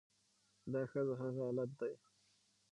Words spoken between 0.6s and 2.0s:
دا ښځه هغه حالت دى